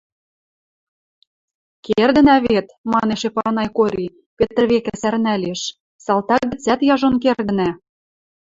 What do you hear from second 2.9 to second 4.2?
манеш Эпанай Кори,